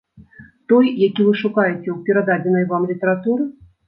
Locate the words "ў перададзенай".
1.91-2.65